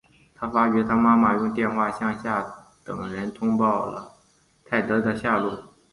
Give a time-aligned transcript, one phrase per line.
[0.33, 2.43] 他发觉他妈妈用电话向下
[2.83, 4.11] 等人通报了
[4.65, 5.75] 泰德的下落。